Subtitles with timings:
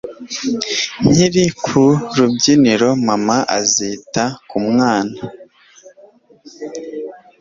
[1.09, 1.83] nkiri ku
[2.15, 5.17] rubyiniro, mama azita ku mwana